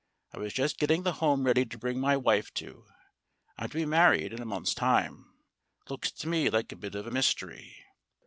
[0.33, 2.87] I was just getting the home ready to bring my wife to
[3.55, 5.31] I'm to be married in a month's time.
[5.89, 7.85] Looks to me like a bit of a mystery."